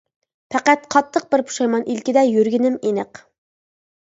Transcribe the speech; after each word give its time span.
پەقەت 0.53 0.87
قاتتىق 0.95 1.27
بىر 1.35 1.43
پۇشايمان 1.51 1.85
ئىلكىدە 1.91 2.25
يۈرگىنىم 2.31 2.81
ئېنىق. 2.81 3.23